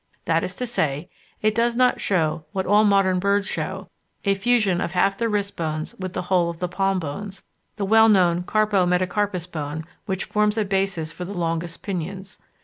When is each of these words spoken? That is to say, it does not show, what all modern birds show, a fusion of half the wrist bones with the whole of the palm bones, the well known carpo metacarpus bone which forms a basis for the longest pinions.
That 0.25 0.43
is 0.43 0.55
to 0.55 0.65
say, 0.65 1.11
it 1.43 1.53
does 1.53 1.75
not 1.75 2.01
show, 2.01 2.43
what 2.53 2.65
all 2.65 2.83
modern 2.83 3.19
birds 3.19 3.45
show, 3.45 3.91
a 4.25 4.33
fusion 4.33 4.81
of 4.81 4.93
half 4.93 5.15
the 5.15 5.29
wrist 5.29 5.55
bones 5.55 5.93
with 5.99 6.13
the 6.13 6.23
whole 6.23 6.49
of 6.49 6.57
the 6.57 6.67
palm 6.67 6.97
bones, 6.97 7.43
the 7.75 7.85
well 7.85 8.09
known 8.09 8.41
carpo 8.41 8.87
metacarpus 8.87 9.45
bone 9.45 9.85
which 10.07 10.25
forms 10.25 10.57
a 10.57 10.65
basis 10.65 11.11
for 11.11 11.23
the 11.23 11.35
longest 11.35 11.83
pinions. 11.83 12.39